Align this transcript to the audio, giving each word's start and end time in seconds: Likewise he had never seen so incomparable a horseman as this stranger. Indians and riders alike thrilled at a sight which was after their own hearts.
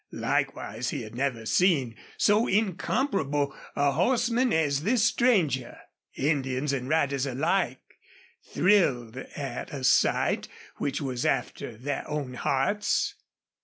Likewise 0.11 0.89
he 0.89 1.03
had 1.03 1.13
never 1.13 1.45
seen 1.45 1.95
so 2.17 2.47
incomparable 2.47 3.55
a 3.75 3.91
horseman 3.91 4.51
as 4.51 4.81
this 4.81 5.03
stranger. 5.03 5.77
Indians 6.15 6.73
and 6.73 6.89
riders 6.89 7.27
alike 7.27 7.99
thrilled 8.43 9.17
at 9.17 9.71
a 9.71 9.83
sight 9.83 10.47
which 10.77 11.01
was 11.01 11.23
after 11.23 11.77
their 11.77 12.03
own 12.09 12.33
hearts. 12.33 13.13